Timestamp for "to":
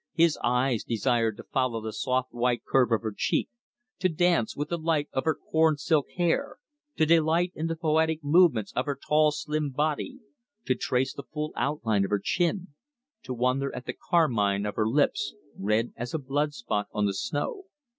1.37-1.43, 3.99-4.09, 6.97-7.05, 10.65-10.73, 13.25-13.33